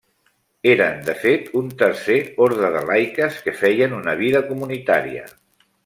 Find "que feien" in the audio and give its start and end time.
3.45-3.97